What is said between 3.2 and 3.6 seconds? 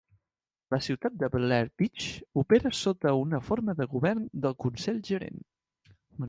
una